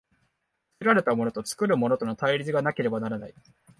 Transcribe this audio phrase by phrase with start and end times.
[0.79, 3.35] 作られたものと作るものとの対立がなければならない。